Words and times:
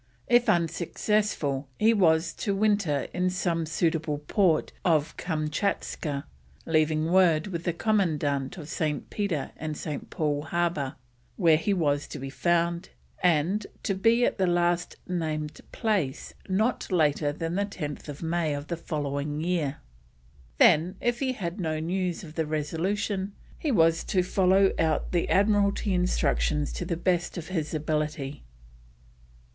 If 0.27 0.49
unsuccessful 0.49 1.69
he 1.77 1.93
was 1.93 2.33
to 2.33 2.55
winter 2.55 3.07
in 3.13 3.29
some 3.29 3.67
suitable 3.67 4.17
port 4.17 4.71
of 4.83 5.15
Kamtschatka, 5.15 6.23
leaving 6.65 7.11
word 7.11 7.45
with 7.45 7.65
the 7.65 7.73
commandant 7.73 8.57
of 8.57 8.67
St. 8.67 9.11
Peter 9.11 9.51
and 9.57 9.77
St. 9.77 10.09
Paul 10.09 10.41
Harbour, 10.45 10.95
where 11.35 11.55
he 11.55 11.71
was 11.71 12.07
to 12.07 12.17
be 12.17 12.31
found, 12.31 12.89
and 13.21 13.67
to 13.83 13.93
be 13.93 14.25
at 14.25 14.39
the 14.39 14.47
last 14.47 14.95
named 15.07 15.61
place 15.71 16.33
not 16.49 16.91
later 16.91 17.31
than 17.31 17.55
10th 17.57 18.23
May 18.23 18.55
of 18.55 18.69
the 18.69 18.77
following 18.77 19.39
year. 19.39 19.81
Then, 20.57 20.95
if 20.99 21.19
he 21.19 21.33
had 21.33 21.59
no 21.59 21.79
news 21.79 22.23
of 22.23 22.33
the 22.33 22.47
Resolution, 22.47 23.33
he 23.59 23.69
was 23.71 24.03
to 24.05 24.23
follow 24.23 24.73
out 24.79 25.11
the 25.11 25.29
Admiralty 25.29 25.93
instructions 25.93 26.73
to 26.73 26.85
the 26.85 26.97
best 26.97 27.37
of 27.37 27.49
his 27.49 27.75
ability. 27.75 28.41